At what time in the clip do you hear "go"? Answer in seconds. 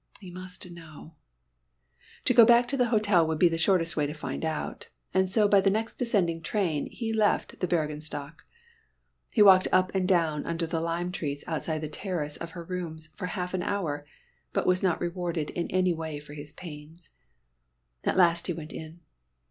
2.33-2.43